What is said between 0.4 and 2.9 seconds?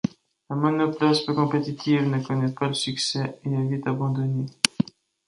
La monoplace, peu compétitive, ne connaît pas le